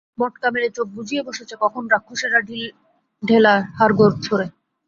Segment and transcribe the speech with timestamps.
[0.17, 4.45] মটকা মেরে চোখ বুজিয়ে বসেছে, কখন রাক্ষসেরা ঢিলঢেলা হাড়গোড় ছোঁড়ে।